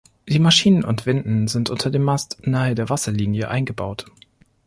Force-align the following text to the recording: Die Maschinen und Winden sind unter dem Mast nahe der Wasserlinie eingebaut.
Die 0.27 0.39
Maschinen 0.39 0.83
und 0.83 1.05
Winden 1.05 1.47
sind 1.47 1.69
unter 1.69 1.91
dem 1.91 2.01
Mast 2.01 2.47
nahe 2.47 2.73
der 2.73 2.89
Wasserlinie 2.89 3.49
eingebaut. 3.49 4.05